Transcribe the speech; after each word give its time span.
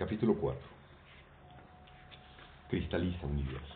Capítulo 0.00 0.34
4. 0.34 0.58
Cristaliza 2.70 3.26
universo. 3.26 3.74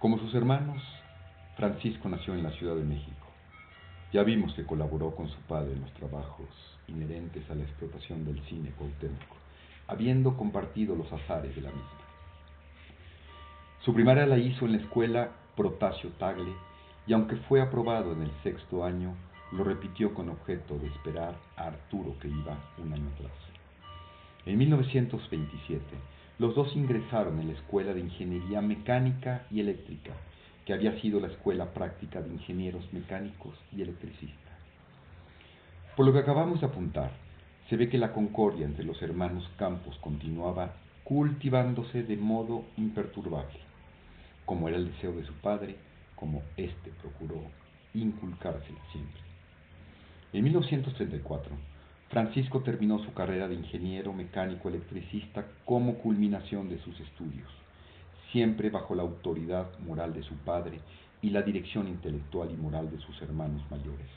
Como 0.00 0.18
sus 0.18 0.34
hermanos, 0.34 0.82
Francisco 1.56 2.08
nació 2.08 2.34
en 2.34 2.42
la 2.42 2.50
Ciudad 2.50 2.74
de 2.74 2.82
México. 2.82 3.28
Ya 4.12 4.24
vimos 4.24 4.52
que 4.54 4.66
colaboró 4.66 5.14
con 5.14 5.28
su 5.28 5.38
padre 5.42 5.74
en 5.74 5.82
los 5.82 5.92
trabajos 5.92 6.48
inherentes 6.88 7.48
a 7.48 7.54
la 7.54 7.62
explotación 7.62 8.24
del 8.24 8.42
cine 8.46 8.72
Cuauhtémoc, 8.76 9.22
habiendo 9.86 10.36
compartido 10.36 10.96
los 10.96 11.12
azares 11.12 11.54
de 11.54 11.62
la 11.62 11.70
misma. 11.70 12.04
Su 13.84 13.94
primaria 13.94 14.26
la 14.26 14.36
hizo 14.36 14.64
en 14.64 14.72
la 14.72 14.78
escuela 14.78 15.30
Protasio 15.56 16.10
Tagle 16.18 16.52
y 17.06 17.12
aunque 17.12 17.36
fue 17.36 17.62
aprobado 17.62 18.14
en 18.14 18.22
el 18.22 18.32
sexto 18.42 18.84
año, 18.84 19.14
lo 19.52 19.64
repitió 19.64 20.14
con 20.14 20.28
objeto 20.28 20.78
de 20.78 20.88
esperar 20.88 21.36
a 21.56 21.66
Arturo 21.68 22.16
que 22.18 22.28
iba 22.28 22.58
un 22.78 22.92
año 22.92 23.08
atrás. 23.14 23.32
En 24.46 24.58
1927, 24.58 25.82
los 26.38 26.54
dos 26.54 26.74
ingresaron 26.74 27.40
en 27.40 27.48
la 27.48 27.54
Escuela 27.54 27.94
de 27.94 28.00
Ingeniería 28.00 28.60
Mecánica 28.60 29.46
y 29.50 29.60
Eléctrica, 29.60 30.12
que 30.66 30.72
había 30.72 31.00
sido 31.00 31.20
la 31.20 31.28
escuela 31.28 31.72
práctica 31.72 32.20
de 32.20 32.30
ingenieros 32.30 32.92
mecánicos 32.92 33.54
y 33.76 33.82
electricistas. 33.82 34.54
Por 35.96 36.06
lo 36.06 36.12
que 36.12 36.18
acabamos 36.18 36.60
de 36.60 36.66
apuntar, 36.66 37.12
se 37.68 37.76
ve 37.76 37.88
que 37.88 37.98
la 37.98 38.12
concordia 38.12 38.66
entre 38.66 38.84
los 38.84 39.00
hermanos 39.00 39.48
Campos 39.56 39.96
continuaba 39.98 40.74
cultivándose 41.04 42.02
de 42.02 42.16
modo 42.16 42.64
imperturbable, 42.76 43.60
como 44.44 44.68
era 44.68 44.76
el 44.76 44.90
deseo 44.92 45.12
de 45.12 45.24
su 45.24 45.34
padre, 45.34 45.76
como 46.16 46.42
éste 46.56 46.90
procuró 47.00 47.42
inculcársela 47.94 48.80
siempre. 48.90 49.23
En 50.34 50.42
1934, 50.42 51.54
Francisco 52.10 52.60
terminó 52.62 52.98
su 52.98 53.14
carrera 53.14 53.46
de 53.46 53.54
ingeniero 53.54 54.12
mecánico 54.12 54.68
electricista 54.68 55.46
como 55.64 55.94
culminación 55.98 56.68
de 56.68 56.80
sus 56.80 56.98
estudios, 56.98 57.48
siempre 58.32 58.68
bajo 58.68 58.96
la 58.96 59.04
autoridad 59.04 59.78
moral 59.86 60.12
de 60.12 60.24
su 60.24 60.34
padre 60.38 60.80
y 61.22 61.30
la 61.30 61.42
dirección 61.42 61.86
intelectual 61.86 62.50
y 62.50 62.56
moral 62.56 62.90
de 62.90 62.98
sus 62.98 63.22
hermanos 63.22 63.62
mayores. 63.70 64.08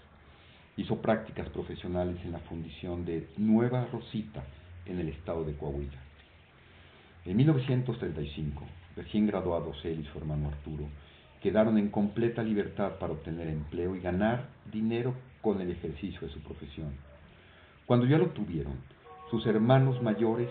Hizo 0.75 0.99
prácticas 1.03 1.49
profesionales 1.49 2.17
en 2.25 2.31
la 2.31 2.39
fundición 2.39 3.05
de 3.05 3.27
Nueva 3.37 3.85
Rosita 3.85 4.43
en 4.87 4.97
el 4.97 5.09
estado 5.09 5.43
de 5.43 5.53
Coahuila. 5.53 5.99
En 7.25 7.37
1935, 7.37 8.63
recién 8.95 9.27
graduados 9.27 9.77
él 9.85 9.99
y 9.99 10.11
su 10.11 10.17
hermano 10.17 10.47
Arturo, 10.47 10.87
quedaron 11.41 11.77
en 11.77 11.89
completa 11.89 12.43
libertad 12.43 12.93
para 12.99 13.13
obtener 13.13 13.47
empleo 13.47 13.95
y 13.95 13.99
ganar 13.99 14.49
dinero 14.71 15.13
con 15.41 15.61
el 15.61 15.71
ejercicio 15.71 16.21
de 16.21 16.33
su 16.33 16.41
profesión. 16.41 16.93
Cuando 17.85 18.05
ya 18.05 18.17
lo 18.17 18.27
tuvieron, 18.27 18.75
sus 19.29 19.45
hermanos 19.45 20.01
mayores 20.01 20.49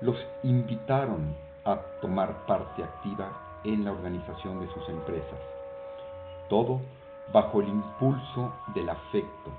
los 0.00 0.16
invitaron 0.42 1.34
a 1.64 1.80
tomar 2.00 2.46
parte 2.46 2.82
activa 2.82 3.60
en 3.64 3.84
la 3.84 3.92
organización 3.92 4.60
de 4.60 4.72
sus 4.74 4.88
empresas. 4.88 5.38
Todo 6.48 6.80
bajo 7.32 7.60
el 7.60 7.68
impulso 7.68 8.52
del 8.74 8.88
afecto 8.88 9.50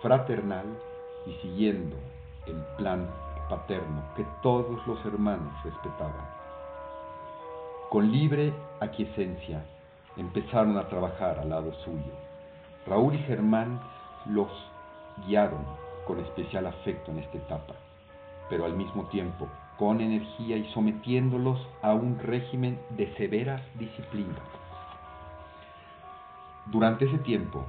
fraternal 0.00 0.66
y 1.26 1.32
siguiendo 1.42 1.96
el 2.46 2.56
plan 2.76 3.08
paterno 3.48 4.02
que 4.16 4.24
todos 4.42 4.86
los 4.86 5.04
hermanos 5.04 5.52
respetaban. 5.64 6.26
Con 7.90 8.10
libre 8.10 8.52
aquiescencia 8.80 9.64
empezaron 10.16 10.76
a 10.78 10.88
trabajar 10.88 11.38
al 11.38 11.50
lado 11.50 11.72
suyo. 11.84 12.12
Raúl 12.86 13.14
y 13.14 13.18
Germán 13.18 13.80
los 14.26 14.50
guiaron 15.26 15.64
con 16.06 16.20
especial 16.20 16.66
afecto 16.66 17.10
en 17.10 17.18
esta 17.18 17.38
etapa, 17.38 17.74
pero 18.48 18.64
al 18.64 18.74
mismo 18.74 19.04
tiempo 19.06 19.48
con 19.78 20.00
energía 20.00 20.56
y 20.56 20.64
sometiéndolos 20.72 21.58
a 21.80 21.92
un 21.92 22.18
régimen 22.18 22.78
de 22.90 23.12
severa 23.16 23.62
disciplina. 23.78 24.38
Durante 26.66 27.06
ese 27.06 27.18
tiempo, 27.18 27.64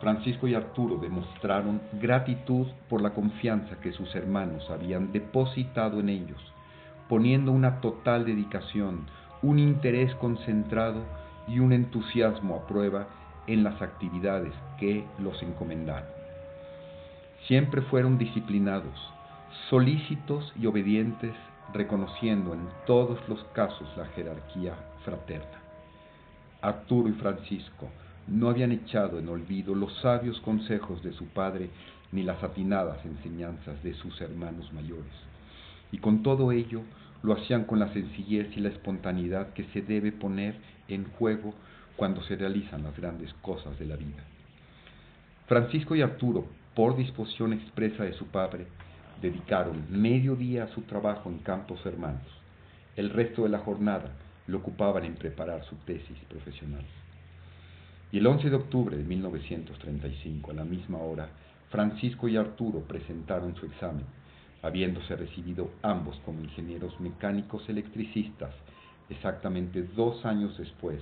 Francisco 0.00 0.46
y 0.46 0.54
Arturo 0.54 0.96
demostraron 0.96 1.80
gratitud 1.94 2.66
por 2.88 3.00
la 3.00 3.14
confianza 3.14 3.80
que 3.80 3.92
sus 3.92 4.14
hermanos 4.14 4.68
habían 4.70 5.12
depositado 5.12 6.00
en 6.00 6.08
ellos, 6.08 6.40
poniendo 7.08 7.52
una 7.52 7.80
total 7.80 8.24
dedicación, 8.24 9.06
un 9.42 9.58
interés 9.58 10.14
concentrado 10.16 11.02
y 11.48 11.58
un 11.58 11.72
entusiasmo 11.72 12.56
a 12.56 12.66
prueba 12.66 13.08
en 13.46 13.64
las 13.64 13.80
actividades 13.80 14.52
que 14.78 15.04
los 15.18 15.42
encomendaron. 15.42 16.08
Siempre 17.46 17.82
fueron 17.82 18.18
disciplinados, 18.18 18.98
solícitos 19.70 20.52
y 20.60 20.66
obedientes, 20.66 21.34
reconociendo 21.72 22.54
en 22.54 22.68
todos 22.86 23.18
los 23.28 23.42
casos 23.54 23.88
la 23.96 24.06
jerarquía 24.06 24.74
fraterna. 25.04 25.58
Arturo 26.60 27.08
y 27.08 27.12
Francisco 27.12 27.88
no 28.26 28.50
habían 28.50 28.72
echado 28.72 29.18
en 29.18 29.28
olvido 29.28 29.74
los 29.74 29.94
sabios 30.00 30.40
consejos 30.40 31.02
de 31.02 31.12
su 31.12 31.26
padre 31.26 31.70
ni 32.12 32.22
las 32.22 32.42
atinadas 32.42 33.04
enseñanzas 33.04 33.82
de 33.82 33.94
sus 33.94 34.20
hermanos 34.20 34.72
mayores, 34.72 35.12
y 35.92 35.98
con 35.98 36.22
todo 36.22 36.52
ello 36.52 36.82
lo 37.22 37.34
hacían 37.34 37.64
con 37.64 37.78
la 37.78 37.92
sencillez 37.92 38.48
y 38.56 38.60
la 38.60 38.68
espontaneidad 38.68 39.52
que 39.52 39.64
se 39.72 39.82
debe 39.82 40.12
poner 40.12 40.56
en 40.88 41.04
juego 41.12 41.54
cuando 41.96 42.22
se 42.22 42.36
realizan 42.36 42.82
las 42.82 42.96
grandes 42.96 43.32
cosas 43.42 43.78
de 43.78 43.86
la 43.86 43.96
vida. 43.96 44.22
Francisco 45.46 45.96
y 45.96 46.02
Arturo, 46.02 46.46
por 46.74 46.96
disposición 46.96 47.52
expresa 47.52 48.04
de 48.04 48.12
su 48.12 48.26
padre, 48.26 48.66
dedicaron 49.20 49.86
medio 49.90 50.36
día 50.36 50.64
a 50.64 50.74
su 50.74 50.82
trabajo 50.82 51.28
en 51.28 51.38
campos 51.38 51.84
hermanos. 51.84 52.26
El 52.96 53.10
resto 53.10 53.42
de 53.42 53.48
la 53.48 53.58
jornada 53.58 54.12
lo 54.46 54.58
ocupaban 54.58 55.04
en 55.04 55.14
preparar 55.14 55.64
su 55.64 55.76
tesis 55.76 56.18
profesional. 56.28 56.84
Y 58.10 58.18
el 58.18 58.26
11 58.26 58.50
de 58.50 58.56
octubre 58.56 58.96
de 58.96 59.04
1935, 59.04 60.50
a 60.50 60.54
la 60.54 60.64
misma 60.64 60.98
hora, 60.98 61.28
Francisco 61.70 62.28
y 62.28 62.36
Arturo 62.36 62.80
presentaron 62.80 63.54
su 63.56 63.66
examen, 63.66 64.04
habiéndose 64.62 65.14
recibido 65.16 65.70
ambos 65.82 66.18
como 66.24 66.40
ingenieros 66.40 66.98
mecánicos 67.00 67.68
electricistas 67.68 68.54
exactamente 69.08 69.82
dos 69.82 70.24
años 70.24 70.56
después, 70.58 71.00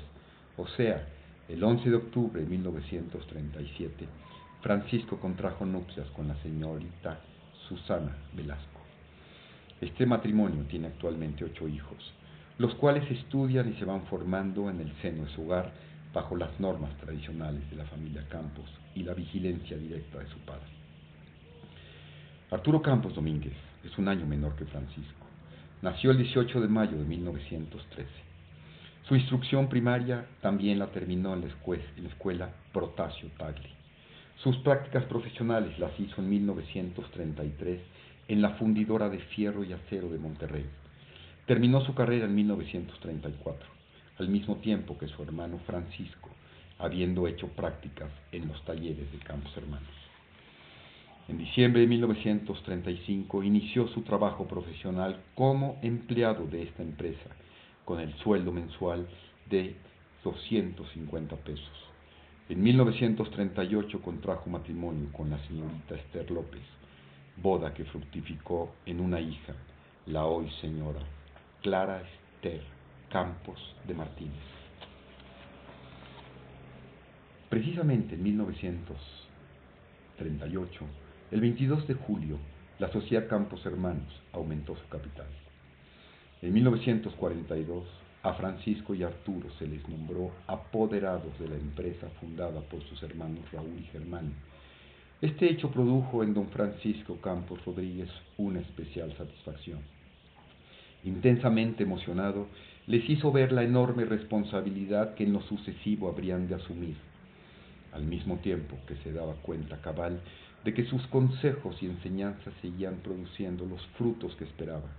o 0.57 0.67
sea, 0.69 1.07
el 1.49 1.63
11 1.63 1.91
de 1.91 1.97
octubre 1.97 2.41
de 2.41 2.47
1937, 2.47 4.07
Francisco 4.63 5.19
contrajo 5.19 5.65
nupcias 5.65 6.09
con 6.11 6.29
la 6.29 6.37
señorita 6.43 7.21
Susana 7.69 8.17
Velasco. 8.33 8.81
Este 9.81 10.07
matrimonio 10.07 10.65
tiene 10.65 10.89
actualmente 10.89 11.45
ocho 11.45 11.69
hijos, 11.69 12.13
los 12.59 12.75
cuales 12.77 13.09
estudian 13.11 13.69
y 13.69 13.77
se 13.77 13.85
van 13.85 14.07
formando 14.07 14.71
en 14.71 14.81
el 14.81 14.93
seno 15.03 15.25
de 15.25 15.31
su 15.33 15.43
hogar 15.43 15.73
bajo 16.13 16.35
las 16.35 16.59
normas 16.59 16.97
tradicionales 16.97 17.69
de 17.71 17.77
la 17.77 17.85
familia 17.85 18.27
Campos 18.29 18.65
y 18.95 19.03
la 19.03 19.13
vigilancia 19.13 19.77
directa 19.77 20.19
de 20.19 20.29
su 20.29 20.39
padre. 20.39 20.65
Arturo 22.51 22.81
Campos 22.81 23.15
Domínguez 23.15 23.57
es 23.85 23.99
un 23.99 24.09
año 24.09 24.25
menor 24.25 24.57
que 24.57 24.65
Francisco. 24.65 25.26
Nació 25.83 26.11
el 26.11 26.19
18 26.19 26.63
de 26.63 26.69
mayo 26.69 26.97
de 26.97 27.05
1913. 27.05 28.09
Su 29.07 29.15
instrucción 29.15 29.69
primaria 29.69 30.27
también 30.41 30.79
la 30.79 30.87
terminó 30.87 31.35
en 31.35 31.43
la 31.43 32.09
escuela, 32.09 32.51
Protasio 32.73 33.29
Tagli. 33.37 33.69
Sus 34.43 34.57
prácticas 34.59 35.05
profesionales 35.05 35.79
las 35.79 35.93
hizo 36.01 36.23
en 36.23 36.31
1933 36.31 37.81
en 38.29 38.43
la 38.43 38.55
fundidora 38.55 39.11
de 39.11 39.19
fierro 39.19 39.65
y 39.65 39.75
acero 39.75 40.09
de 40.09 40.19
Monterrey. 40.19 40.65
Terminó 41.45 41.83
su 41.83 41.95
carrera 41.95 42.25
en 42.25 42.35
1934, 42.35 43.69
al 44.19 44.29
mismo 44.29 44.57
tiempo 44.57 44.97
que 44.97 45.09
su 45.09 45.23
hermano 45.23 45.61
Francisco, 45.67 46.31
habiendo 46.79 47.29
hecho 47.29 47.49
prácticas 47.49 48.11
en 48.33 48.49
los 48.49 48.65
talleres 48.65 49.13
de 49.13 49.19
Campos 49.19 49.55
Hermanos. 49.57 50.06
En 51.29 51.39
diciembre 51.39 51.81
de 51.81 51.89
1935 51.89 53.43
inició 53.43 53.89
su 53.89 54.03
trabajo 54.03 54.47
profesional 54.47 55.25
como 55.35 55.77
empleado 55.83 56.47
de 56.47 56.63
esta 56.63 56.85
empresa, 56.85 57.31
con 57.85 57.99
el 57.99 58.15
sueldo 58.19 58.53
mensual 58.53 59.09
de 59.51 59.75
250 60.23 61.35
pesos. 61.37 61.73
En 62.49 62.63
1938 62.63 64.01
contrajo 64.03 64.49
matrimonio 64.49 65.09
con 65.13 65.29
la 65.29 65.45
señorita 65.49 65.97
Esther 65.97 66.31
López, 66.31 66.63
boda 67.43 67.75
que 67.75 67.85
fructificó 67.87 68.77
en 68.87 69.01
una 69.01 69.21
hija, 69.21 69.57
la 70.07 70.27
hoy 70.27 70.49
señora 70.61 71.01
Clara 71.61 72.03
Esther 72.03 72.63
Campos 73.11 73.75
de 73.85 73.95
Martínez. 73.95 74.45
Precisamente 77.49 78.15
en 78.15 78.23
1938, 78.23 80.87
el 81.33 81.41
22 81.41 81.89
de 81.89 81.95
julio, 81.95 82.39
la 82.79 82.93
Sociedad 82.93 83.27
Campos 83.27 83.67
Hermanos 83.67 84.23
aumentó 84.33 84.77
su 84.77 84.89
capital. 84.89 85.27
En 86.41 86.53
1942, 86.53 87.85
a 88.23 88.35
Francisco 88.35 88.95
y 88.95 89.03
Arturo 89.03 89.49
se 89.59 89.67
les 89.67 89.89
nombró 89.89 90.31
apoderados 90.47 91.37
de 91.41 91.49
la 91.49 91.57
empresa 91.57 92.09
fundada 92.21 92.61
por 92.61 92.81
sus 92.85 93.03
hermanos 93.03 93.51
Raúl 93.53 93.79
y 93.81 93.85
Germán, 93.87 94.35
Este 95.21 95.51
hecho 95.51 95.71
produjo 95.71 96.23
en 96.23 96.35
don 96.35 96.49
Francisco 96.51 97.17
Campos 97.21 97.65
Rodríguez 97.65 98.11
una 98.37 98.61
especial 98.61 99.13
satisfacción. 99.17 99.81
Intensamente 101.03 101.83
emocionado, 101.83 102.47
les 102.87 103.09
hizo 103.09 103.33
ver 103.33 103.51
la 103.51 103.65
enorme 103.65 104.05
responsabilidad 104.05 105.15
que 105.15 105.25
en 105.25 105.33
lo 105.33 105.41
sucesivo 105.41 106.09
habrían 106.09 106.47
de 106.47 106.55
asumir, 106.55 106.97
al 107.93 108.05
mismo 108.05 108.37
tiempo 108.37 108.77
que 108.87 108.97
se 108.97 109.13
daba 109.13 109.35
cuenta 109.43 109.81
cabal 109.81 110.21
de 110.67 110.75
que 110.75 110.85
sus 110.87 111.07
consejos 111.07 111.81
y 111.81 111.87
enseñanzas 111.87 112.53
seguían 112.61 112.97
produciendo 112.97 113.65
los 113.67 113.87
frutos 113.97 114.35
que 114.35 114.43
esperaba, 114.43 114.91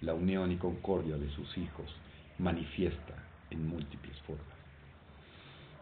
la 0.00 0.14
unión 0.14 0.50
y 0.50 0.56
concordia 0.56 1.18
de 1.18 1.28
sus 1.32 1.58
hijos 1.58 1.94
manifiesta 2.38 3.14
en 3.50 3.68
múltiples 3.68 4.18
formas. 4.20 4.46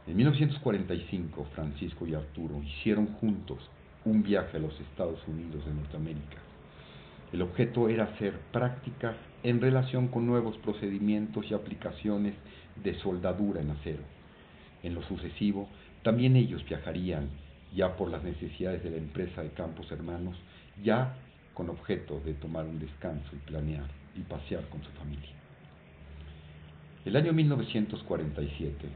En 0.09 0.17
1945, 0.17 1.47
Francisco 1.55 2.09
y 2.09 2.15
Arturo 2.15 2.61
hicieron 2.61 3.06
juntos 3.21 3.59
un 4.05 4.25
viaje 4.25 4.56
a 4.56 4.61
los 4.61 4.75
Estados 4.81 5.21
Unidos 5.29 5.65
de 5.65 5.75
Norteamérica. 5.75 6.38
El 7.32 7.43
objeto 7.43 7.88
era 7.88 8.06
hacer 8.06 8.37
prácticas 8.50 9.15
en 9.44 9.61
relación 9.61 10.09
con 10.09 10.27
nuevos 10.27 10.56
procedimientos 10.56 11.49
y 11.49 11.55
aplicaciones 11.55 12.35
de 12.82 12.99
soldadura 12.99 13.61
en 13.61 13.71
acero. 13.71 14.03
En 14.82 14.97
lo 14.97 15.05
sucesivo, 15.05 15.69
también 16.03 16.35
ellos 16.35 16.65
viajarían, 16.65 17.29
ya 17.75 17.96
por 17.96 18.11
las 18.11 18.22
necesidades 18.22 18.82
de 18.82 18.90
la 18.90 18.96
empresa 18.96 19.43
de 19.43 19.50
Campos 19.50 19.90
Hermanos, 19.90 20.37
ya 20.82 21.17
con 21.55 21.69
objeto 21.70 22.20
de 22.25 22.34
tomar 22.34 22.64
un 22.64 22.78
descanso 22.78 23.31
y 23.32 23.38
planear 23.38 23.87
y 24.17 24.20
pasear 24.20 24.69
con 24.69 24.82
su 24.82 24.90
familia. 24.93 25.31
El 27.05 27.17
año 27.17 27.32
1947 27.32 28.88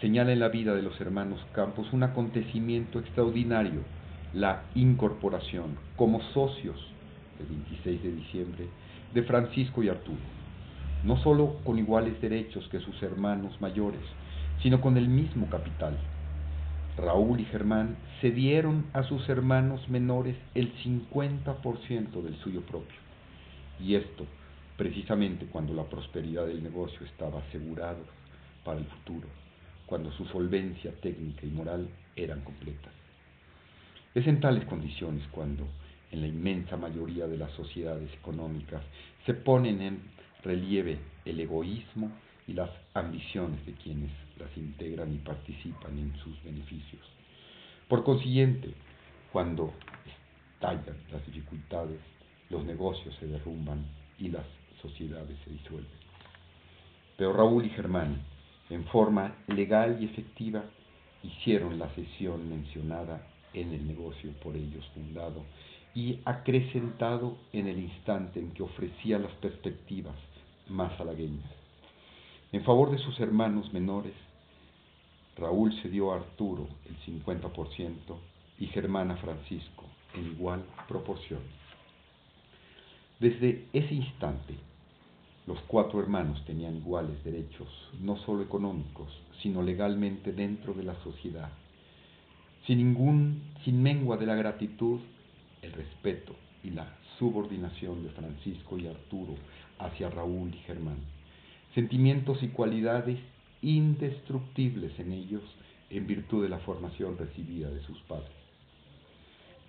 señala 0.00 0.32
en 0.32 0.40
la 0.40 0.48
vida 0.48 0.74
de 0.74 0.82
los 0.82 1.00
hermanos 1.00 1.40
Campos 1.52 1.92
un 1.92 2.02
acontecimiento 2.02 2.98
extraordinario, 2.98 3.80
la 4.34 4.64
incorporación 4.74 5.76
como 5.96 6.20
socios 6.32 6.76
el 7.40 7.46
26 7.46 8.02
de 8.02 8.12
diciembre 8.12 8.66
de 9.14 9.22
Francisco 9.22 9.82
y 9.82 9.88
Arturo, 9.88 10.18
no 11.04 11.16
sólo 11.22 11.56
con 11.64 11.78
iguales 11.78 12.20
derechos 12.20 12.68
que 12.70 12.80
sus 12.80 13.02
hermanos 13.02 13.58
mayores, 13.60 14.00
sino 14.62 14.80
con 14.80 14.96
el 14.96 15.08
mismo 15.08 15.48
capital. 15.48 15.96
Raúl 16.96 17.40
y 17.40 17.44
Germán 17.44 17.96
cedieron 18.20 18.86
a 18.92 19.02
sus 19.02 19.28
hermanos 19.28 19.88
menores 19.88 20.36
el 20.54 20.74
50% 20.82 22.22
del 22.22 22.36
suyo 22.38 22.62
propio. 22.62 22.98
Y 23.78 23.94
esto 23.94 24.26
precisamente 24.76 25.46
cuando 25.46 25.74
la 25.74 25.84
prosperidad 25.84 26.46
del 26.46 26.62
negocio 26.62 27.04
estaba 27.06 27.40
asegurada 27.40 27.98
para 28.64 28.78
el 28.78 28.86
futuro, 28.86 29.28
cuando 29.86 30.10
su 30.12 30.24
solvencia 30.26 30.92
técnica 31.00 31.46
y 31.46 31.50
moral 31.50 31.88
eran 32.14 32.42
completas. 32.42 32.92
Es 34.14 34.26
en 34.26 34.40
tales 34.40 34.64
condiciones 34.66 35.26
cuando, 35.30 35.66
en 36.10 36.20
la 36.20 36.26
inmensa 36.26 36.76
mayoría 36.76 37.26
de 37.26 37.38
las 37.38 37.52
sociedades 37.52 38.12
económicas, 38.14 38.82
se 39.24 39.34
ponen 39.34 39.82
en 39.82 40.00
relieve 40.42 40.98
el 41.24 41.40
egoísmo 41.40 42.10
y 42.46 42.52
las 42.52 42.70
ambiciones 42.94 43.64
de 43.66 43.72
quienes 43.72 44.10
las 44.38 44.56
integran 44.56 45.12
y 45.12 45.18
participan 45.18 45.98
en 45.98 46.16
sus 46.18 46.42
beneficios. 46.42 47.02
Por 47.88 48.04
consiguiente, 48.04 48.74
cuando 49.32 49.72
estallan 50.54 50.96
las 51.12 51.24
dificultades, 51.26 52.00
los 52.50 52.64
negocios 52.64 53.14
se 53.20 53.26
derrumban 53.26 53.84
y 54.18 54.28
las 54.28 54.46
sociedades 54.80 55.36
se 55.44 55.50
disuelven. 55.50 55.98
Pero 57.16 57.32
Raúl 57.32 57.64
y 57.64 57.70
Germán, 57.70 58.22
en 58.70 58.84
forma 58.86 59.36
legal 59.48 59.98
y 60.00 60.06
efectiva, 60.06 60.64
hicieron 61.22 61.78
la 61.78 61.92
sesión 61.94 62.48
mencionada 62.48 63.26
en 63.54 63.72
el 63.72 63.86
negocio 63.86 64.32
por 64.42 64.56
ellos 64.56 64.84
fundado 64.94 65.44
y 65.94 66.20
acrecentado 66.24 67.38
en 67.52 67.68
el 67.68 67.78
instante 67.78 68.38
en 68.38 68.52
que 68.52 68.62
ofrecía 68.62 69.18
las 69.18 69.32
perspectivas 69.36 70.14
más 70.68 70.98
halagüeñas. 71.00 71.50
En 72.52 72.64
favor 72.64 72.90
de 72.90 72.98
sus 72.98 73.18
hermanos 73.18 73.72
menores, 73.72 74.12
Raúl 75.36 75.72
cedió 75.82 76.12
a 76.12 76.16
Arturo 76.16 76.66
el 76.86 76.96
50% 77.00 77.96
y 78.58 78.66
Germán 78.68 79.10
a 79.10 79.16
Francisco 79.16 79.84
en 80.14 80.26
igual 80.32 80.64
proporción. 80.88 81.40
Desde 83.20 83.66
ese 83.72 83.94
instante, 83.94 84.54
los 85.46 85.60
cuatro 85.66 86.00
hermanos 86.00 86.42
tenían 86.44 86.76
iguales 86.76 87.22
derechos, 87.22 87.68
no 88.00 88.16
solo 88.18 88.42
económicos, 88.42 89.08
sino 89.42 89.62
legalmente 89.62 90.32
dentro 90.32 90.74
de 90.74 90.84
la 90.84 90.94
sociedad. 91.02 91.50
Sin 92.66 92.78
ningún, 92.78 93.42
sin 93.64 93.82
mengua 93.82 94.16
de 94.16 94.26
la 94.26 94.34
gratitud, 94.34 95.00
el 95.62 95.72
respeto 95.72 96.34
y 96.64 96.70
la 96.70 96.96
subordinación 97.18 98.02
de 98.02 98.10
Francisco 98.10 98.78
y 98.78 98.86
Arturo 98.86 99.34
hacia 99.78 100.10
Raúl 100.10 100.52
y 100.54 100.58
Germán. 100.58 100.98
Sentimientos 101.74 102.42
y 102.42 102.48
cualidades 102.48 103.20
indestructibles 103.62 104.98
en 104.98 105.12
ellos 105.12 105.42
en 105.90 106.06
virtud 106.06 106.42
de 106.42 106.48
la 106.48 106.58
formación 106.58 107.16
recibida 107.16 107.70
de 107.70 107.82
sus 107.82 107.98
padres. 108.02 108.30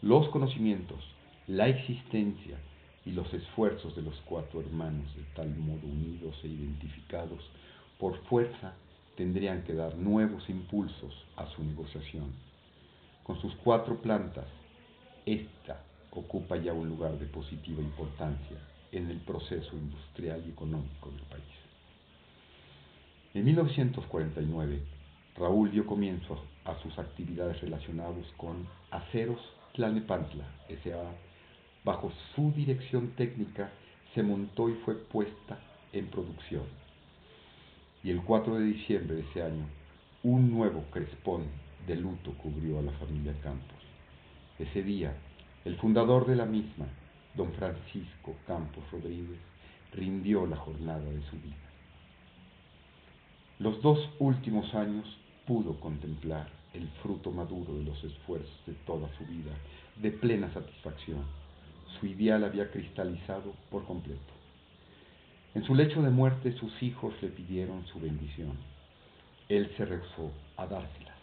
Los 0.01 0.29
conocimientos, 0.29 1.03
la 1.47 1.67
existencia, 1.67 2.57
y 3.07 3.11
los 3.11 3.33
esfuerzos 3.33 3.95
de 3.95 4.01
los 4.01 4.15
cuatro 4.25 4.59
hermanos, 4.59 5.15
de 5.15 5.23
tal 5.33 5.55
modo 5.55 5.87
unidos 5.87 6.35
e 6.43 6.47
identificados, 6.47 7.39
por 7.97 8.21
fuerza 8.25 8.73
tendrían 9.15 9.63
que 9.63 9.73
dar 9.73 9.95
nuevos 9.95 10.49
impulsos 10.49 11.25
a 11.37 11.47
su 11.47 11.63
negociación. 11.63 12.33
Con 13.23 13.39
sus 13.39 13.55
cuatro 13.63 14.01
plantas, 14.01 14.47
esta 15.25 15.81
ocupa 16.11 16.57
ya 16.57 16.73
un 16.73 16.89
lugar 16.89 17.17
de 17.17 17.27
positiva 17.27 17.81
importancia 17.81 18.57
en 18.91 19.09
el 19.09 19.19
proceso 19.21 19.73
industrial 19.77 20.43
y 20.45 20.49
económico 20.49 21.09
del 21.09 21.23
país. 21.23 21.66
En 23.33 23.45
1949, 23.45 24.79
Raúl 25.35 25.71
dio 25.71 25.85
comienzo 25.85 26.41
a 26.65 26.75
sus 26.81 26.97
actividades 26.97 27.61
relacionadas 27.61 28.25
con 28.37 28.67
Aceros 28.89 29.39
Tlalnepantla, 29.73 30.45
S.A., 30.69 31.11
bajo 31.83 32.11
su 32.33 32.51
dirección 32.53 33.09
técnica, 33.15 33.69
se 34.15 34.23
montó 34.23 34.69
y 34.69 34.73
fue 34.85 34.95
puesta 34.95 35.59
en 35.93 36.07
producción. 36.07 36.63
Y 38.03 38.11
el 38.11 38.23
4 38.23 38.55
de 38.55 38.65
diciembre 38.65 39.17
de 39.17 39.21
ese 39.21 39.43
año, 39.43 39.65
un 40.23 40.51
nuevo 40.51 40.83
crespón 40.91 41.43
de 41.85 41.95
luto 41.97 42.33
cubrió 42.41 42.79
a 42.79 42.81
la 42.81 42.91
familia 42.93 43.33
Campos. 43.43 43.77
Ese 44.57 44.81
día, 44.81 45.13
el 45.65 45.75
fundador 45.77 46.25
de 46.25 46.35
la 46.35 46.45
misma, 46.45 46.87
don 47.35 47.51
Francisco 47.53 48.35
Campos 48.47 48.83
Rodríguez, 48.91 49.39
rindió 49.93 50.45
la 50.45 50.57
jornada 50.57 51.03
de 51.03 51.21
su 51.29 51.35
vida. 51.37 51.66
Los 53.59 53.81
dos 53.81 53.99
últimos 54.19 54.73
años 54.75 55.05
pudo 55.45 55.79
contemplar 55.79 56.47
el 56.73 56.87
fruto 57.01 57.31
maduro 57.31 57.75
de 57.75 57.85
los 57.85 58.03
esfuerzos 58.03 58.65
de 58.65 58.73
toda 58.85 59.07
su 59.17 59.25
vida, 59.25 59.51
de 60.01 60.11
plena 60.11 60.53
satisfacción 60.53 61.23
su 61.99 62.05
ideal 62.05 62.43
había 62.43 62.69
cristalizado 62.71 63.53
por 63.71 63.85
completo. 63.85 64.21
En 65.55 65.63
su 65.63 65.73
lecho 65.73 66.01
de 66.01 66.09
muerte 66.09 66.55
sus 66.57 66.83
hijos 66.83 67.13
le 67.21 67.29
pidieron 67.29 67.85
su 67.87 67.99
bendición. 67.99 68.53
Él 69.49 69.71
se 69.77 69.85
rehusó 69.85 70.31
a 70.57 70.67
dárselas, 70.67 71.17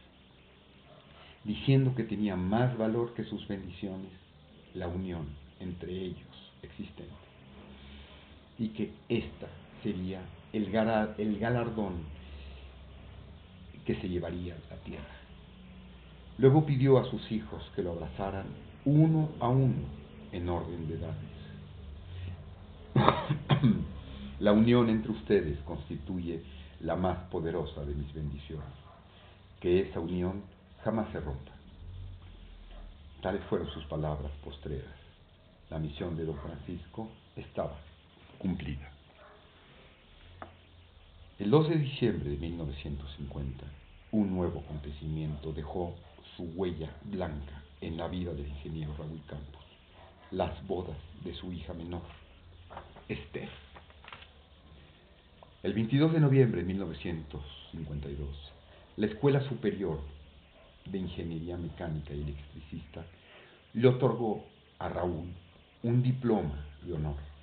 diciendo 1.44 1.94
que 1.94 2.04
tenía 2.04 2.36
más 2.36 2.76
valor 2.76 3.14
que 3.14 3.24
sus 3.24 3.46
bendiciones 3.46 4.10
la 4.74 4.88
unión 4.88 5.26
entre 5.60 5.92
ellos 5.92 6.52
existente 6.62 7.12
y 8.58 8.68
que 8.68 8.92
ésta 9.08 9.46
sería 9.82 10.20
el, 10.52 10.70
galardón 10.70 11.94
que 13.84 13.94
se 14.00 14.08
llevaría 14.08 14.54
a 14.54 14.74
la 14.74 14.80
tierra. 14.82 15.04
Luego 16.38 16.66
pidió 16.66 16.98
a 16.98 17.08
sus 17.10 17.30
hijos 17.30 17.62
que 17.76 17.82
lo 17.82 17.92
abrazaran 17.92 18.46
uno 18.84 19.30
a 19.40 19.48
uno 19.48 19.82
en 20.32 20.48
orden 20.48 20.88
de 20.88 20.94
edades. 20.94 21.34
la 24.40 24.52
unión 24.52 24.90
entre 24.90 25.12
ustedes 25.12 25.58
constituye 25.60 26.42
la 26.80 26.96
más 26.96 27.18
poderosa 27.30 27.84
de 27.84 27.94
mis 27.94 28.12
bendiciones. 28.12 28.66
Que 29.60 29.80
esa 29.88 30.00
unión 30.00 30.42
jamás 30.82 31.10
se 31.12 31.20
rompa. 31.20 31.52
Tales 33.22 33.42
fueron 33.44 33.70
sus 33.70 33.84
palabras 33.84 34.30
postreras. 34.44 34.94
La 35.70 35.78
misión 35.78 36.16
de 36.16 36.26
don 36.26 36.36
Francisco 36.36 37.08
estaba 37.36 37.76
cumplida. 38.38 38.93
El 41.36 41.50
2 41.50 41.68
de 41.68 41.78
diciembre 41.78 42.30
de 42.30 42.36
1950, 42.36 43.64
un 44.12 44.36
nuevo 44.36 44.60
acontecimiento 44.60 45.52
dejó 45.52 45.92
su 46.36 46.44
huella 46.54 46.94
blanca 47.02 47.60
en 47.80 47.96
la 47.96 48.06
vida 48.06 48.32
del 48.32 48.46
ingeniero 48.46 48.94
Raúl 48.96 49.20
Campos 49.26 49.64
las 50.30 50.64
bodas 50.68 50.96
de 51.24 51.34
su 51.34 51.52
hija 51.52 51.74
menor, 51.74 52.02
Esther. 53.08 53.48
El 55.64 55.72
22 55.74 56.12
de 56.12 56.20
noviembre 56.20 56.60
de 56.60 56.68
1952, 56.68 58.52
la 58.96 59.06
Escuela 59.06 59.40
Superior 59.48 59.98
de 60.84 60.98
Ingeniería 60.98 61.56
Mecánica 61.56 62.14
y 62.14 62.22
Electricista 62.22 63.04
le 63.72 63.88
otorgó 63.88 64.44
a 64.78 64.88
Raúl 64.88 65.32
un 65.82 66.00
diploma 66.00 66.64
de 66.82 66.92
honor 66.92 67.33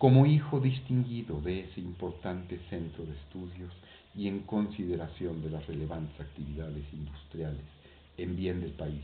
como 0.00 0.24
hijo 0.24 0.60
distinguido 0.60 1.42
de 1.42 1.60
ese 1.60 1.82
importante 1.82 2.58
centro 2.70 3.04
de 3.04 3.12
estudios 3.12 3.70
y 4.14 4.28
en 4.28 4.40
consideración 4.40 5.42
de 5.42 5.50
las 5.50 5.66
relevantes 5.66 6.18
actividades 6.18 6.90
industriales 6.90 7.60
en 8.16 8.34
bien 8.34 8.62
del 8.62 8.70
país 8.70 9.02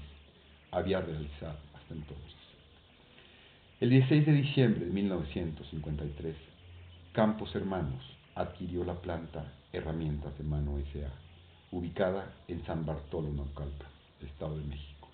había 0.71 1.03
realizado 1.03 1.59
hasta 1.75 1.93
entonces. 1.93 2.35
El 3.79 3.91
16 3.91 4.25
de 4.25 4.33
diciembre 4.33 4.87
de 4.87 4.91
1953, 4.91 6.35
Campos 7.12 7.55
Hermanos 7.55 8.03
adquirió 8.35 8.83
la 8.83 8.95
planta 8.95 9.53
Herramientas 9.75 10.38
de 10.38 10.45
Mano 10.45 10.79
S.A., 10.79 11.12
ubicada 11.76 12.33
en 12.49 12.65
San 12.65 12.87
Bartolo, 12.87 13.31
Naucalpan, 13.35 13.91
Estado 14.23 14.57
de 14.57 14.65
México. 14.65 15.11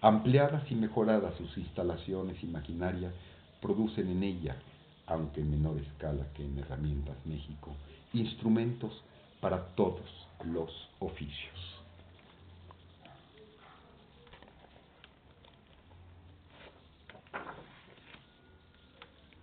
Ampliadas 0.00 0.64
y 0.72 0.74
mejoradas 0.74 1.36
sus 1.36 1.58
instalaciones 1.58 2.42
y 2.42 2.46
maquinaria, 2.46 3.12
producen 3.60 4.08
en 4.08 4.22
ella 4.22 4.56
aunque 5.06 5.40
en 5.40 5.50
menor 5.50 5.78
escala 5.78 6.26
que 6.34 6.44
en 6.44 6.58
Herramientas 6.58 7.16
México, 7.24 7.74
instrumentos 8.12 9.02
para 9.40 9.66
todos 9.74 10.28
los 10.44 10.70
oficios. 11.00 11.83